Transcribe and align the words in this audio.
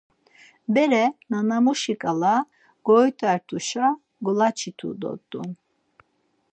Bere, 0.73 1.01
nanamuşi 1.29 1.95
ǩale 2.01 2.35
goykt̆ert̆uşa 2.85 3.85
golaçitu 4.23 4.89
dort̆u. 5.01 5.41